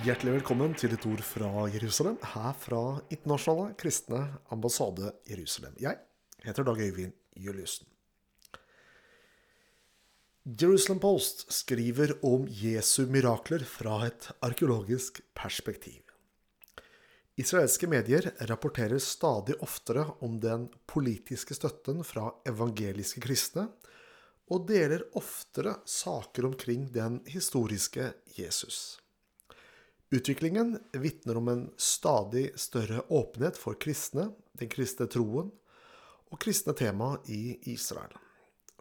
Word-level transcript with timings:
Hjertelig 0.00 0.32
velkommen 0.38 0.72
til 0.80 0.94
et 0.96 1.02
ord 1.04 1.20
fra 1.20 1.66
Jerusalem, 1.68 2.14
her 2.32 2.54
fra 2.56 2.78
Internasjonale 3.12 3.74
kristne 3.76 4.20
ambassade 4.54 5.10
Jerusalem. 5.28 5.74
Jeg 5.76 5.98
heter 6.40 6.64
Dag 6.64 6.78
Øyvind 6.80 7.12
Juliussen. 7.36 7.84
Jerusalem 10.46 11.02
Post 11.02 11.44
skriver 11.52 12.14
om 12.24 12.46
Jesu 12.48 13.02
mirakler 13.12 13.66
fra 13.68 13.98
et 14.06 14.30
arkeologisk 14.40 15.20
perspektiv. 15.36 16.00
Israelske 17.36 17.86
medier 17.86 18.30
rapporterer 18.48 19.04
stadig 19.04 19.58
oftere 19.60 20.06
om 20.24 20.40
den 20.40 20.70
politiske 20.88 21.58
støtten 21.58 22.00
fra 22.08 22.30
evangeliske 22.48 23.20
kristne, 23.20 23.68
og 24.48 24.64
deler 24.64 25.04
oftere 25.12 25.76
saker 25.84 26.48
omkring 26.48 26.88
den 26.94 27.20
historiske 27.28 28.14
Jesus. 28.38 28.99
Utviklingen 30.10 30.78
vitner 30.92 31.36
om 31.36 31.48
en 31.48 31.70
stadig 31.76 32.50
større 32.58 33.04
åpenhet 33.08 33.58
for 33.58 33.78
kristne, 33.78 34.32
den 34.58 34.70
kristne 34.72 35.06
troen 35.06 35.52
og 36.30 36.40
kristne 36.42 36.74
tema 36.74 37.12
i 37.30 37.54
Israel. 37.70 38.16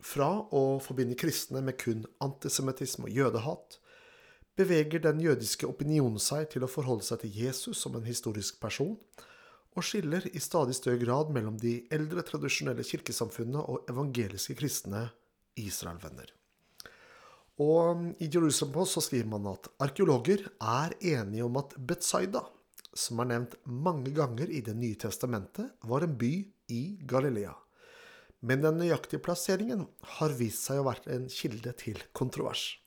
Fra 0.02 0.30
å 0.56 0.80
forbinde 0.82 1.18
kristne 1.20 1.62
med 1.62 1.78
kun 1.78 2.02
antisemittisme 2.24 3.06
og 3.06 3.14
jødehat, 3.14 3.78
beveger 4.58 5.04
den 5.06 5.22
jødiske 5.22 5.70
opinionen 5.70 6.18
seg 6.24 6.50
til 6.56 6.66
å 6.66 6.72
forholde 6.72 7.06
seg 7.06 7.22
til 7.22 7.38
Jesus 7.44 7.84
som 7.84 7.94
en 7.96 8.10
historisk 8.10 8.58
person, 8.64 8.98
og 9.78 9.86
skiller 9.86 10.26
i 10.34 10.42
stadig 10.42 10.74
større 10.80 11.00
grad 11.04 11.30
mellom 11.36 11.62
de 11.62 11.76
eldre, 11.94 12.26
tradisjonelle 12.26 12.84
kirkesamfunnene 12.84 13.62
og 13.62 13.86
evangeliske 13.92 14.58
kristne 14.58 15.06
Israel-venner. 15.62 16.39
Og 17.60 18.06
i 18.24 18.30
Jerusalem 18.32 18.74
Post 18.78 18.96
så 18.96 19.04
skriver 19.04 19.28
man 19.34 19.50
at 19.52 19.68
arkeologer 19.84 20.46
er 20.64 20.96
enige 21.00 21.44
om 21.44 21.58
at 21.60 21.76
Betzaida, 21.76 22.46
som 22.96 23.20
er 23.20 23.34
nevnt 23.34 23.58
mange 23.68 24.14
ganger 24.16 24.48
i 24.48 24.62
Det 24.64 24.76
nye 24.76 24.96
testamentet, 24.96 25.74
var 25.84 26.06
en 26.06 26.16
by 26.18 26.34
i 26.72 26.84
Galilea. 27.04 27.54
Men 28.40 28.64
den 28.64 28.80
nøyaktige 28.80 29.20
plasseringen 29.20 29.84
har 30.16 30.36
vist 30.40 30.64
seg 30.70 30.80
å 30.80 30.86
være 30.88 31.18
en 31.18 31.28
kilde 31.28 31.74
til 31.76 32.00
kontrovers. 32.16 32.78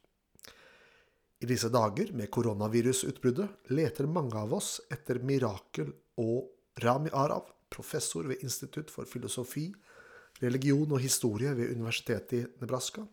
I 1.42 1.48
disse 1.51 1.69
dager 1.75 2.12
med 2.17 2.31
koronavirusutbruddet 2.33 3.73
leter 3.75 4.09
mange 4.09 4.39
av 4.39 4.55
oss 4.57 4.79
etter 4.95 5.20
mirakel, 5.27 5.91
og 6.23 6.48
Rami 6.81 7.11
Arav, 7.12 7.48
professor 7.73 8.25
ved 8.31 8.45
Institutt 8.47 8.92
for 8.92 9.09
filosofi, 9.09 9.67
religion 10.41 10.92
og 10.92 11.03
historie 11.03 11.53
ved 11.59 11.75
Universitetet 11.75 12.39
i 12.39 12.45
Nebraska, 12.62 13.05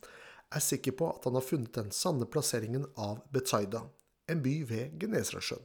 er 0.55 0.63
sikker 0.63 0.95
på 0.97 1.09
at 1.13 1.25
han 1.27 1.37
har 1.37 1.45
funnet 1.45 1.73
den 1.77 1.91
sanne 1.95 2.25
plasseringen 2.25 2.87
av 2.97 3.21
Betzaida, 3.33 3.83
en 4.29 4.41
by 4.45 4.55
ved 4.69 4.97
Genesaretsjøen, 5.01 5.63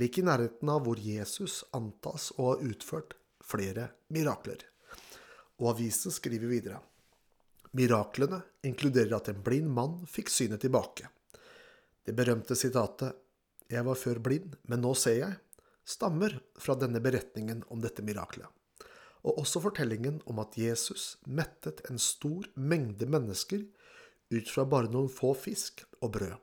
like 0.00 0.20
i 0.20 0.26
nærheten 0.26 0.70
av 0.70 0.84
hvor 0.86 1.00
Jesus 1.02 1.62
antas 1.76 2.30
å 2.36 2.52
ha 2.52 2.58
utført 2.66 3.16
flere 3.44 3.90
mirakler. 4.14 4.62
Og 5.60 5.74
avisen 5.74 6.14
skriver 6.14 6.50
videre. 6.50 6.78
Miraklene 7.76 8.40
inkluderer 8.66 9.16
at 9.18 9.30
en 9.30 9.42
blind 9.46 9.70
mann 9.74 9.98
fikk 10.10 10.30
synet 10.32 10.62
tilbake. 10.64 11.10
Det 12.06 12.14
berømte 12.16 12.56
sitatet 12.56 13.14
'Jeg 13.70 13.84
var 13.86 13.94
før 13.94 14.18
blind, 14.18 14.56
men 14.66 14.80
nå 14.80 14.94
ser 14.94 15.18
jeg' 15.18 15.38
stammer 15.84 16.40
fra 16.58 16.74
denne 16.74 17.00
beretningen 17.00 17.62
om 17.68 17.80
dette 17.80 18.02
miraklet 18.02 18.48
og 19.26 19.40
også 19.42 19.60
fortellingen 19.66 20.20
om 20.30 20.40
at 20.40 20.56
Jesus 20.58 21.14
mettet 21.28 21.82
en 21.90 22.00
stor 22.00 22.46
mengde 22.56 23.08
mennesker 23.10 23.66
ut 24.30 24.48
fra 24.50 24.64
bare 24.68 24.90
noen 24.92 25.10
få 25.12 25.32
fisk 25.34 25.84
og 26.00 26.14
brød. 26.16 26.36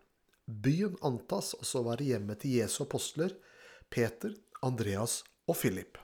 Byen 0.47 0.95
antas 1.03 1.53
også 1.57 1.81
å 1.81 1.87
være 1.89 2.07
hjemmet 2.07 2.43
til 2.43 2.59
Jesu 2.61 2.83
apostler 2.85 3.33
Peter, 3.91 4.31
Andreas 4.63 5.21
og 5.47 5.57
Philip. 5.59 5.97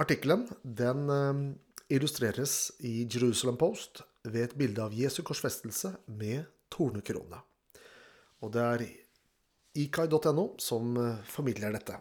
Artikkelen 0.00 0.46
eh, 0.48 1.42
illustreres 1.92 2.72
i 2.88 3.02
Jerusalem 3.04 3.58
Post 3.60 4.02
ved 4.24 4.46
et 4.46 4.58
bilde 4.58 4.82
av 4.84 4.94
Jesu 4.96 5.20
korsfestelse 5.26 5.92
med 6.16 6.48
tornekrone. 6.72 7.40
Og 8.42 8.52
det 8.54 8.64
er 8.64 8.84
ikai.no 9.84 10.46
som 10.60 10.96
eh, 10.96 11.24
formidler 11.28 11.76
dette. 11.76 11.98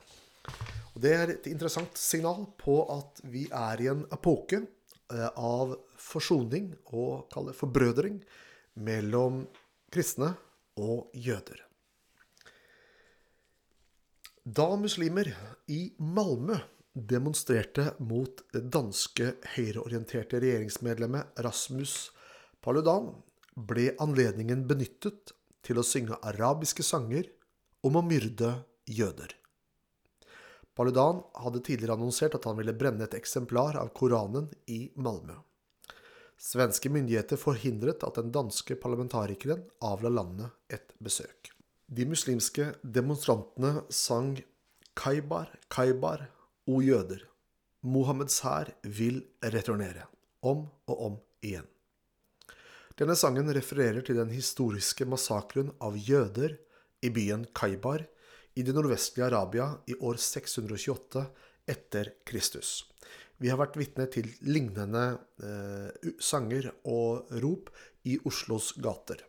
Og 0.91 1.01
Det 1.03 1.11
er 1.15 1.31
et 1.31 1.47
interessant 1.47 1.97
signal 1.97 2.45
på 2.59 2.81
at 2.91 3.21
vi 3.31 3.45
er 3.47 3.83
i 3.83 3.91
en 3.91 4.03
epoke 4.11 4.63
av 5.35 5.75
forsoning 5.99 6.71
og 6.91 7.27
kall 7.33 7.51
forbrødring 7.55 8.21
mellom 8.81 9.43
kristne 9.91 10.33
og 10.79 11.11
jøder. 11.13 11.59
Da 14.41 14.71
muslimer 14.79 15.29
i 15.69 15.91
Malmö 16.01 16.57
demonstrerte 16.93 17.91
mot 18.03 18.41
det 18.51 18.63
danske 18.73 19.35
høyreorienterte 19.53 20.41
regjeringsmedlemmet 20.41 21.43
Rasmus 21.45 22.09
Paludan, 22.61 23.13
ble 23.55 23.91
anledningen 24.01 24.65
benyttet 24.67 25.33
til 25.65 25.79
å 25.79 25.85
synge 25.85 26.17
arabiske 26.25 26.83
sanger 26.85 27.29
om 27.85 27.99
å 27.99 28.03
myrde 28.05 28.53
jøder. 28.89 29.40
Paludan 30.75 31.21
hadde 31.43 31.61
tidligere 31.65 31.97
annonsert 31.97 32.35
at 32.37 32.45
han 32.47 32.57
ville 32.59 32.75
brenne 32.77 33.03
et 33.05 33.15
eksemplar 33.17 33.77
av 33.79 33.91
Koranen 33.97 34.47
i 34.71 34.85
Malmö. 34.95 35.35
Svenske 36.41 36.89
myndigheter 36.89 37.37
forhindret 37.37 38.01
at 38.07 38.17
den 38.17 38.31
danske 38.33 38.77
parlamentarikeren 38.81 39.65
avla 39.85 40.09
landet 40.09 40.73
et 40.73 40.95
besøk. 41.03 41.51
De 41.91 42.07
muslimske 42.07 42.71
demonstrantene 42.81 43.83
sang 43.93 44.37
Kaibar, 44.97 45.51
Kaibar, 45.69 46.23
o 46.67 46.79
jøder. 46.81 47.27
Mohammeds 47.81 48.39
hær 48.45 48.71
vil 48.83 49.21
returnere. 49.43 50.07
Om 50.41 50.65
og 50.89 51.05
om 51.05 51.19
igjen. 51.45 51.67
Denne 52.97 53.15
sangen 53.17 53.49
refererer 53.53 54.03
til 54.05 54.17
den 54.17 54.31
historiske 54.33 55.05
massakren 55.09 55.71
av 55.81 55.97
jøder 55.97 56.57
i 57.01 57.09
byen 57.13 57.45
Kaibar 57.57 58.07
i 58.55 58.63
det 58.63 58.73
nordvestlige 58.75 59.27
Arabia 59.27 59.67
i 59.87 59.95
år 59.95 60.19
628 60.19 61.25
etter 61.71 62.13
Kristus. 62.27 62.85
Vi 63.41 63.49
har 63.49 63.57
vært 63.57 63.77
vitne 63.79 64.05
til 64.11 64.27
lignende 64.45 65.05
eh, 65.41 66.09
sanger 66.21 66.67
og 66.85 67.31
rop 67.41 67.71
i 68.05 68.19
Oslos 68.27 68.73
gater. 68.77 69.23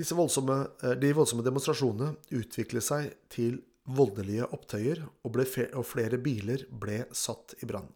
Voldsomme, 0.00 0.56
eh, 0.82 0.96
de 0.98 1.12
voldsomme 1.14 1.44
demonstrasjonene 1.46 2.16
utviklet 2.40 2.86
seg 2.86 3.12
til 3.30 3.60
voldelige 3.90 4.48
opptøyer, 4.54 5.02
og, 5.24 5.32
ble, 5.34 5.46
og 5.76 5.86
flere 5.86 6.18
biler 6.22 6.64
ble 6.70 7.04
satt 7.16 7.54
i 7.60 7.68
brann. 7.70 7.88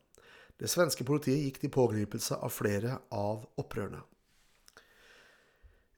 Det 0.58 0.70
svenske 0.70 1.06
politiet 1.06 1.48
gikk 1.48 1.60
til 1.64 1.72
pågripelse 1.74 2.38
av 2.38 2.52
flere 2.54 2.98
av 3.14 3.42
opprørene. 3.60 4.04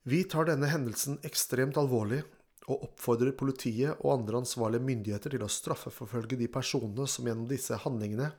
Vi 0.07 0.23
tar 0.31 0.47
denne 0.47 0.69
hendelsen 0.71 1.19
ekstremt 1.27 1.77
alvorlig 1.77 2.23
og 2.67 2.83
oppfordrer 2.89 3.35
politiet 3.39 3.95
og 4.03 4.17
andre 4.17 4.41
ansvarlige 4.41 4.83
myndigheter 4.83 5.33
til 5.33 5.45
å 5.45 5.51
straffeforfølge 5.51 6.39
de 6.39 6.49
personene 6.51 7.07
som 7.07 7.27
gjennom 7.27 7.47
disse 7.49 7.77
handlingene 7.83 8.33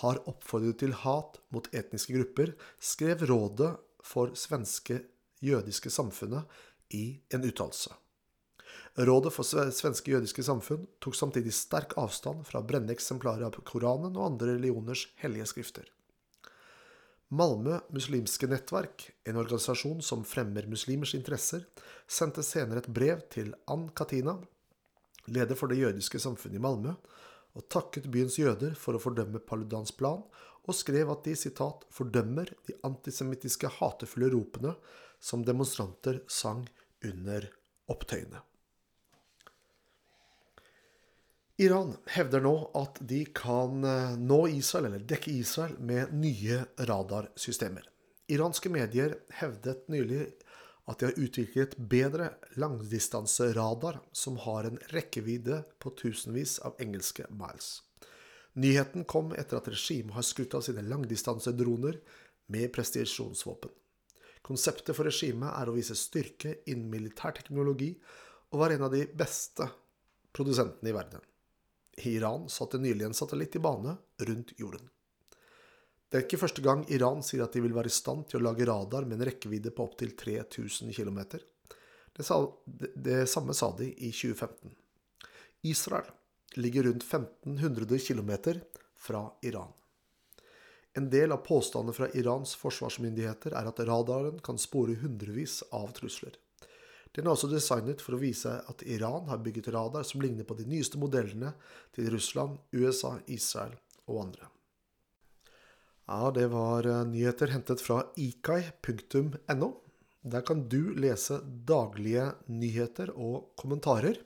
har 0.00 0.20
oppfordret 0.30 0.80
til 0.82 0.94
hat 1.04 1.40
mot 1.54 1.68
etniske 1.74 2.14
grupper, 2.14 2.54
skrev 2.82 3.26
Rådet 3.30 3.74
for 4.04 4.34
svenske 4.38 5.00
jødiske 5.44 5.90
samfunnet 5.92 6.48
i 6.94 7.20
en 7.34 7.46
uttalelse. 7.46 7.94
Rådet 8.94 9.32
for 9.34 9.46
svenske 9.74 10.12
jødiske 10.12 10.44
samfunn 10.46 10.86
tok 11.02 11.16
samtidig 11.18 11.54
sterk 11.54 11.96
avstand 11.98 12.44
fra 12.46 12.62
å 12.62 12.94
eksemplarer 12.94 13.48
av 13.48 13.58
Koranen 13.66 14.14
og 14.14 14.28
andre 14.28 14.54
religioners 14.54 15.08
hellige 15.22 15.50
skrifter. 15.50 15.88
Malmö 17.34 17.80
muslimske 17.90 18.46
nettverk, 18.46 19.08
en 19.26 19.38
organisasjon 19.40 20.02
som 20.06 20.22
fremmer 20.28 20.68
muslimers 20.70 21.16
interesser, 21.18 21.64
sendte 22.06 22.44
senere 22.46 22.84
et 22.84 22.90
brev 22.94 23.24
til 23.32 23.50
Ann 23.70 23.88
Katina, 23.96 24.36
leder 25.26 25.58
for 25.58 25.72
det 25.72 25.80
jødiske 25.80 26.20
samfunnet 26.22 26.60
i 26.60 26.62
Malmö, 26.62 26.94
og 27.54 27.66
takket 27.72 28.06
byens 28.12 28.38
jøder 28.38 28.76
for 28.78 28.94
å 28.94 29.02
fordømme 29.02 29.42
Paludans 29.42 29.94
plan, 29.98 30.22
og 30.64 30.78
skrev 30.78 31.10
at 31.10 31.26
de 31.26 31.34
citat, 31.36 31.84
'fordømmer 31.90 32.54
de 32.68 32.78
antisemittiske 32.86 33.68
hatefulle 33.80 34.30
ropene 34.32 34.76
som 35.20 35.42
demonstranter 35.44 36.22
sang 36.28 36.68
under 37.02 37.50
opptøyene'. 37.90 38.53
Iran 41.62 41.92
hevder 42.10 42.42
nå 42.42 42.54
at 42.74 42.96
de 43.06 43.20
kan 43.30 43.84
eh, 43.86 44.14
nå 44.18 44.40
Israel, 44.50 44.88
eller 44.88 45.02
dekke 45.06 45.30
Israel, 45.30 45.76
med 45.78 46.10
nye 46.18 46.64
radarsystemer. 46.82 47.84
Iranske 48.34 48.72
medier 48.74 49.20
hevdet 49.38 49.84
nylig 49.92 50.24
at 50.90 50.98
de 50.98 51.06
har 51.06 51.20
utviklet 51.20 51.76
bedre 51.78 52.32
langdistanseradar 52.58 54.00
som 54.12 54.40
har 54.42 54.66
en 54.66 54.80
rekkevidde 54.90 55.60
på 55.78 55.92
tusenvis 56.00 56.56
av 56.66 56.80
engelske 56.82 57.28
miles. 57.30 57.76
Nyheten 58.58 59.06
kom 59.06 59.30
etter 59.38 59.60
at 59.60 59.70
regimet 59.70 60.16
har 60.16 60.26
skutt 60.26 60.56
av 60.58 60.64
sine 60.66 60.82
langdistansedroner 60.86 62.00
med 62.50 62.72
prestisjonsvåpen. 62.74 63.70
Konseptet 64.44 64.92
for 64.96 65.06
regimet 65.06 65.54
er 65.54 65.70
å 65.70 65.76
vise 65.76 65.94
styrke 65.96 66.56
innen 66.66 66.90
militær 66.90 67.36
teknologi 67.38 67.92
og 68.50 68.58
være 68.64 68.80
en 68.80 68.88
av 68.88 68.92
de 68.92 69.06
beste 69.14 69.70
produsentene 70.34 70.90
i 70.90 70.96
verden. 70.96 71.22
Iran 72.08 72.48
satte 72.48 72.78
nylig 72.78 73.06
en 73.06 73.16
satellitt 73.16 73.56
i 73.56 73.62
bane 73.62 73.96
rundt 74.28 74.52
jorden. 74.58 74.90
Det 76.08 76.20
er 76.20 76.26
ikke 76.28 76.38
første 76.44 76.62
gang 76.62 76.84
Iran 76.94 77.24
sier 77.26 77.42
at 77.42 77.54
de 77.56 77.62
vil 77.64 77.74
være 77.74 77.90
i 77.90 77.94
stand 77.94 78.28
til 78.30 78.38
å 78.38 78.44
lage 78.46 78.66
radar 78.68 79.06
med 79.06 79.18
en 79.18 79.26
rekkevidde 79.26 79.72
på 79.74 79.86
opptil 79.88 80.12
3000 80.18 80.92
km. 80.94 81.20
Det, 82.14 82.90
det, 82.94 83.16
samme 83.26 83.54
sa 83.54 83.72
de 83.74 83.88
i 83.90 84.12
2015. 84.14 84.76
Israel 85.66 86.12
ligger 86.54 86.86
rundt 86.86 87.02
1500 87.02 87.98
km 87.98 88.30
fra 88.94 89.24
Iran. 89.42 89.72
En 90.94 91.10
del 91.10 91.34
av 91.34 91.42
påstandene 91.42 91.96
fra 91.96 92.06
Irans 92.14 92.54
forsvarsmyndigheter 92.54 93.56
er 93.58 93.66
at 93.66 93.82
radaren 93.82 94.38
kan 94.38 94.60
spore 94.62 94.94
hundrevis 95.00 95.64
av 95.74 95.90
trusler. 95.96 96.36
Den 97.14 97.28
er 97.28 97.34
også 97.36 97.50
designet 97.50 98.02
for 98.02 98.16
å 98.16 98.22
vise 98.22 98.56
at 98.70 98.82
Iran 98.90 99.28
har 99.30 99.42
bygget 99.42 99.70
radar 99.74 100.06
som 100.06 100.22
ligner 100.24 100.46
på 100.48 100.56
de 100.58 100.66
nyeste 100.66 100.98
modellene 100.98 101.52
til 101.94 102.10
Russland, 102.10 102.58
USA, 102.74 103.14
Israel 103.30 103.76
og 104.08 104.24
andre. 104.26 104.50
Ja, 106.10 106.28
det 106.34 106.48
var 106.52 106.84
eh, 106.90 107.04
nyheter 107.08 107.54
hentet 107.54 107.80
fra 107.80 108.02
ikai.no. 108.20 109.70
Der 110.24 110.42
kan 110.44 110.64
du 110.68 110.94
lese 110.96 111.38
daglige 111.44 112.30
nyheter 112.48 113.12
og 113.14 113.54
kommentarer 113.60 114.18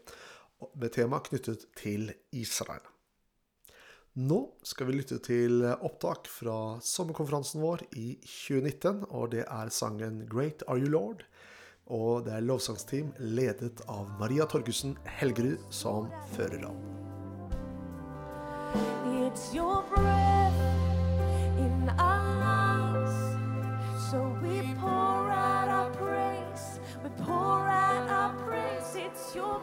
med 0.79 0.95
tema 0.95 1.21
knyttet 1.23 1.67
til 1.79 2.09
Israel. 2.35 2.83
Nå 4.19 4.39
skal 4.67 4.89
vi 4.89 4.97
lytte 4.97 5.21
til 5.23 5.63
opptak 5.63 6.27
fra 6.31 6.79
sommerkonferansen 6.83 7.63
vår 7.63 7.85
i 7.99 8.09
2019, 8.23 9.05
og 9.11 9.31
det 9.35 9.45
er 9.45 9.71
sangen 9.71 10.25
'Great 10.27 10.65
Are 10.67 10.79
You 10.81 10.91
Lord'. 10.91 11.23
Og 11.89 12.27
det 12.27 12.35
er 12.37 12.45
lovsangsteam 12.45 13.15
ledet 13.19 13.81
av 13.89 14.11
Maria 14.21 14.45
Torgussen 14.51 14.97
Helgerud 15.19 15.65
som 15.73 16.11
fører 16.37 16.69
an. 16.69 16.85
Your 19.55 19.83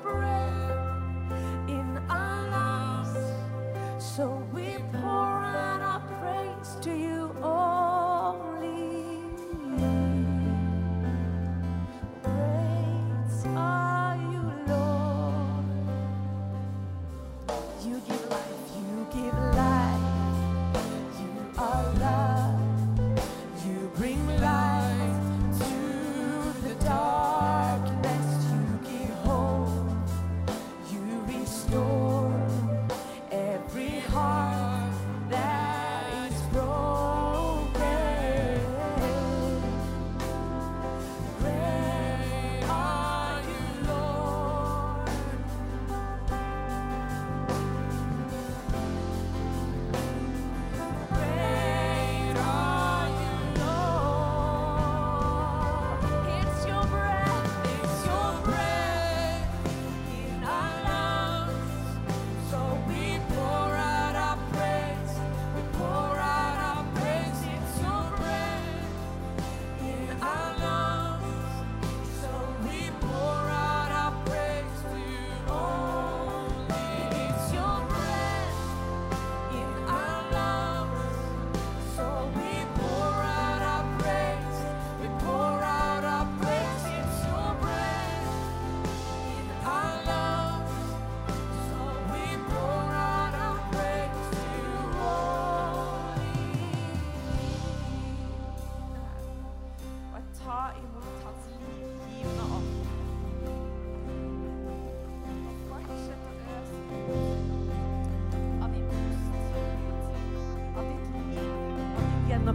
breath. 0.03 0.34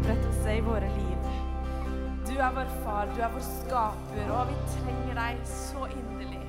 Gjenopprettelse 0.01 0.57
i 0.57 0.61
våre 0.61 0.89
liv. 0.97 1.17
Du 2.27 2.37
er 2.39 2.53
vår 2.55 2.69
far, 2.85 3.07
du 3.17 3.23
er 3.23 3.31
vår 3.33 3.41
skaper, 3.41 4.31
og 4.33 4.49
vi 4.49 4.57
trenger 4.75 5.15
deg 5.15 5.43
så 5.45 5.87
inderlig. 5.91 6.41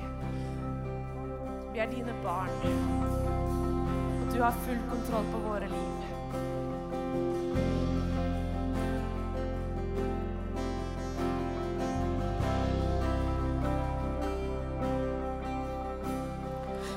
Vi 1.72 1.78
er 1.78 1.90
dine 1.90 2.14
barn, 2.22 2.50
og 4.20 4.34
du 4.34 4.42
har 4.42 4.56
full 4.64 4.80
kontroll 4.90 5.24
på 5.32 5.44
våre 5.48 5.68
liv. 5.68 6.08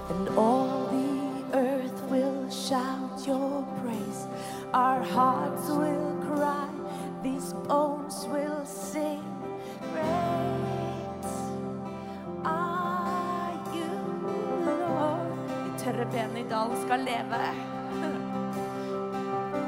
and 0.07 0.29
all 0.37 0.74
skal 16.85 16.99
leve. 16.99 17.43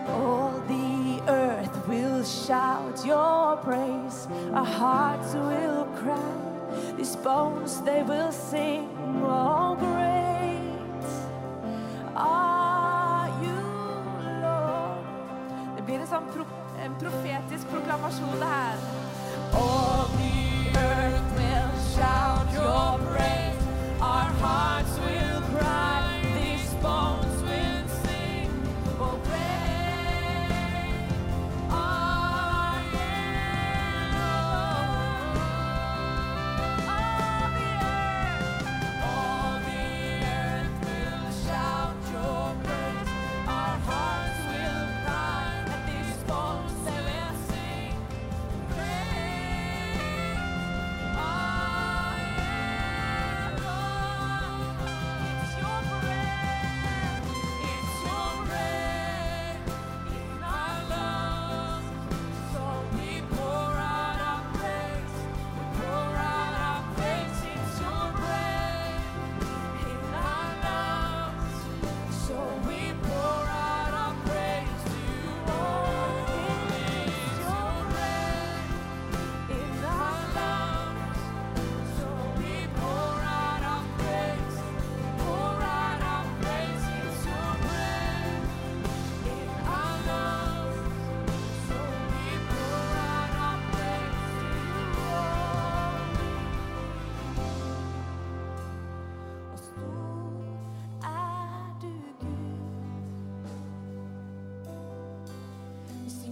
All 0.09 0.53
the 0.67 1.21
earth 1.27 1.87
will 1.87 2.23
shout 2.23 3.05
your 3.05 3.57
praise. 3.57 4.27
Our 4.53 4.65
hearts 4.65 5.33
will 5.33 5.85
cry. 6.01 6.33
These 6.95 7.15
bones 7.15 7.81
they 7.81 8.03
will 8.03 8.31
sing. 8.31 8.89
Oh, 9.23 9.75
great 9.75 10.57
are 12.17 13.29
you, 13.43 13.61
Lord. 14.41 15.05
Det 15.75 15.83
blir 15.85 15.99
en 16.01 16.09
sånn 16.09 16.25
pro 16.33 16.45
en 16.81 16.93
profetisk 17.01 17.69
proklamasjon 17.73 18.37
det 18.41 18.49
her. 18.49 18.66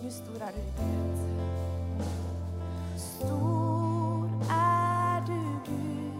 Er 0.05 0.51
du, 0.53 0.61
Gud. 0.77 1.17
Stor 2.97 4.29
er 4.53 5.25
du, 5.25 5.39
Gud. 5.65 6.13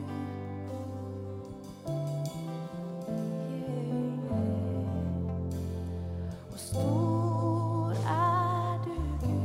Og 6.52 6.60
stor 6.60 7.94
er 8.10 8.82
du, 8.88 8.98
Gud. 9.22 9.36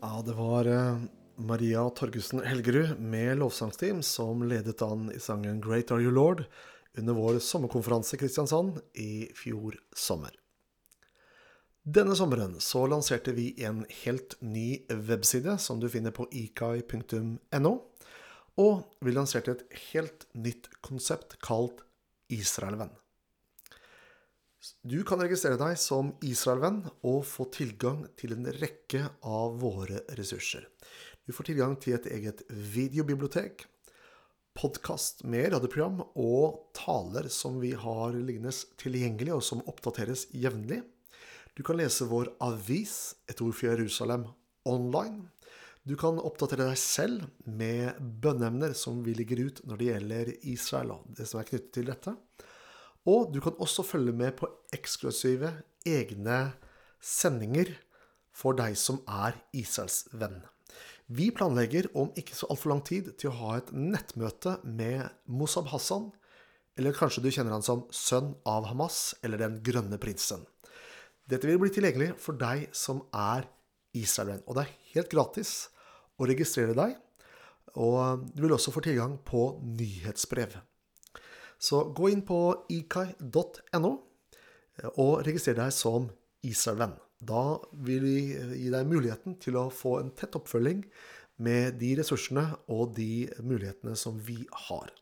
Ja, 0.00 0.22
det 0.24 0.38
var 0.40 0.64
eh, 0.64 0.96
Maria 1.36 1.84
Torgussen 1.90 2.40
Helgerud 2.46 2.96
med 2.96 3.36
lovsangsteam 3.36 4.00
som 4.02 4.42
ledet 4.42 4.80
an 4.82 5.10
i 5.12 5.20
sangen 5.20 5.60
'Great 5.60 5.92
Are 5.92 6.00
You 6.00 6.10
Lord' 6.10 6.46
under 6.98 7.14
vår 7.14 7.38
sommerkonferanse 7.38 8.16
Kristiansand 8.16 8.80
i 8.94 9.28
fjor 9.36 9.78
sommer. 9.96 10.34
Denne 11.82 12.14
sommeren 12.16 12.58
så 12.60 12.84
lanserte 12.86 13.32
vi 13.32 13.54
en 13.64 13.84
helt 14.02 14.36
ny 14.40 14.82
webside 14.88 15.56
som 15.58 15.80
du 15.80 15.88
finner 15.88 16.12
på 16.12 16.26
ikai.no, 16.28 17.72
og 18.60 18.82
vi 19.00 19.14
lanserte 19.16 19.54
et 19.56 19.78
helt 19.90 20.26
nytt 20.36 20.68
konsept 20.84 21.38
kalt 21.40 21.80
Israelvenn. 22.30 22.92
Du 24.84 24.98
kan 25.08 25.22
registrere 25.22 25.56
deg 25.56 25.78
som 25.80 26.12
Israelvenn 26.26 26.82
og 27.08 27.22
få 27.24 27.46
tilgang 27.54 28.02
til 28.20 28.34
en 28.36 28.44
rekke 28.60 29.06
av 29.24 29.56
våre 29.62 30.02
ressurser. 30.18 30.66
Du 31.24 31.32
får 31.32 31.48
tilgang 31.48 31.78
til 31.80 31.96
et 31.96 32.10
eget 32.12 32.44
videobibliotek, 32.50 33.64
podkast 34.58 35.22
med 35.24 35.52
radioprogram 35.54 36.00
og 36.18 36.72
taler 36.76 37.28
som 37.32 37.58
vi 37.62 37.72
har 37.78 38.14
liggende 38.16 38.52
tilgjengelig, 38.80 39.32
og 39.36 39.44
som 39.44 39.62
oppdateres 39.70 40.26
jevnlig. 40.36 40.82
Du 41.54 41.62
kan 41.66 41.78
lese 41.78 42.08
vår 42.10 42.32
avis, 42.42 43.14
Et 43.28 43.40
ord 43.40 43.54
for 43.54 43.70
Jerusalem, 43.70 44.26
online. 44.64 45.30
Du 45.86 45.96
kan 45.96 46.18
oppdatere 46.20 46.68
deg 46.68 46.78
selv 46.78 47.26
med 47.46 47.96
bønneemner 47.98 48.74
som 48.76 49.00
vi 49.04 49.14
ligger 49.16 49.46
ut 49.46 49.62
når 49.64 49.76
det 49.76 49.88
gjelder 49.88 50.32
Israel 50.52 50.96
og 50.98 51.06
det 51.16 51.26
som 51.28 51.40
er 51.40 51.48
knyttet 51.48 51.72
til 51.74 51.88
dette. 51.88 52.14
Og 53.08 53.32
du 53.32 53.40
kan 53.40 53.56
også 53.56 53.86
følge 53.86 54.12
med 54.12 54.36
på 54.36 54.50
eksklusive 54.76 55.54
egne 55.88 56.40
sendinger 57.00 57.72
for 58.36 58.56
deg 58.58 58.76
som 58.76 59.00
er 59.08 59.40
Israels 59.56 60.04
venn. 60.12 60.42
Vi 61.10 61.32
planlegger 61.34 61.88
om 61.98 62.12
ikke 62.18 62.36
så 62.38 62.46
altfor 62.52 62.70
lang 62.70 62.80
tid 62.86 63.08
til 63.18 63.32
å 63.32 63.38
ha 63.40 63.56
et 63.58 63.72
nettmøte 63.74 64.60
med 64.62 65.08
Mossab 65.26 65.72
Hassan, 65.72 66.12
eller 66.78 66.94
kanskje 66.94 67.24
du 67.24 67.32
kjenner 67.34 67.56
han 67.56 67.66
som 67.66 67.82
sønn 67.90 68.36
av 68.46 68.68
Hamas, 68.70 69.16
eller 69.26 69.42
Den 69.42 69.58
grønne 69.66 69.98
prinsen. 69.98 70.44
Dette 71.26 71.50
vil 71.50 71.58
bli 71.58 71.72
tilgjengelig 71.74 72.12
for 72.22 72.38
deg 72.38 72.68
som 72.76 73.02
er 73.10 73.48
Israel-venn, 73.98 74.44
og 74.46 74.54
det 74.54 74.64
er 74.68 74.78
helt 74.94 75.10
gratis 75.10 75.52
å 76.14 76.30
registrere 76.30 76.78
deg. 76.78 76.94
Og 77.74 78.30
du 78.30 78.44
vil 78.44 78.54
også 78.54 78.70
få 78.74 78.82
tilgang 78.86 79.18
på 79.26 79.58
nyhetsbrev. 79.66 80.60
Så 81.58 81.88
gå 81.90 82.14
inn 82.14 82.22
på 82.26 82.40
ikai.no 82.70 83.92
og 84.94 85.14
registrer 85.26 85.58
deg 85.58 85.74
som 85.74 86.06
Israel-venn. 86.46 86.94
Da 87.20 87.60
vil 87.84 88.04
vi 88.04 88.16
gi 88.32 88.70
deg 88.72 88.88
muligheten 88.88 89.36
til 89.42 89.58
å 89.60 89.68
få 89.72 89.98
en 90.00 90.12
tett 90.16 90.38
oppfølging 90.38 90.84
med 91.44 91.76
de 91.80 91.92
ressursene 92.00 92.46
og 92.72 92.94
de 92.96 93.28
mulighetene 93.44 93.96
som 93.96 94.16
vi 94.24 94.42
har. 94.68 94.92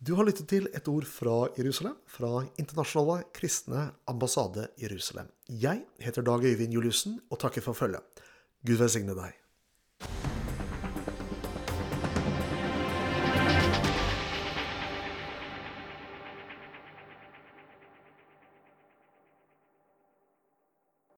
Du 0.00 0.14
har 0.16 0.24
lyttet 0.24 0.48
til 0.48 0.68
et 0.72 0.86
ord 0.88 1.04
fra 1.04 1.50
Jerusalem, 1.58 1.98
fra 2.08 2.46
Internasjonale 2.60 3.26
kristne 3.36 3.90
ambassade 4.08 4.70
Jerusalem. 4.80 5.28
Jeg 5.52 5.84
heter 6.00 6.24
Dag 6.24 6.44
Øyvind 6.48 6.72
Juliussen 6.72 7.18
og 7.28 7.42
takker 7.42 7.64
for 7.64 7.76
følget. 7.76 8.24
Gud 8.64 8.80
velsigne 8.80 9.16
deg. 9.16 9.39